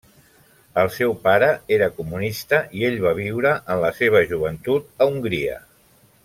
[0.83, 5.63] El seu pare era comunista i ell va viure en la seva joventut a Hongria.